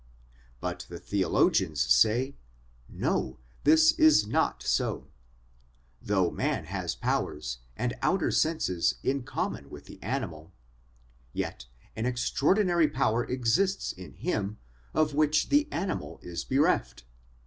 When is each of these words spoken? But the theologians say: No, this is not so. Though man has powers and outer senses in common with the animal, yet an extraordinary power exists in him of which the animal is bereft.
But 0.59 0.87
the 0.89 0.97
theologians 0.97 1.79
say: 1.79 2.35
No, 2.89 3.37
this 3.65 3.91
is 3.99 4.25
not 4.25 4.63
so. 4.63 5.11
Though 6.01 6.31
man 6.31 6.65
has 6.65 6.95
powers 6.95 7.59
and 7.77 7.93
outer 8.01 8.31
senses 8.31 8.95
in 9.03 9.21
common 9.21 9.69
with 9.69 9.85
the 9.85 10.01
animal, 10.01 10.53
yet 11.33 11.67
an 11.95 12.07
extraordinary 12.07 12.87
power 12.87 13.23
exists 13.25 13.91
in 13.91 14.13
him 14.13 14.57
of 14.95 15.13
which 15.13 15.49
the 15.49 15.71
animal 15.71 16.19
is 16.23 16.43
bereft. 16.45 17.03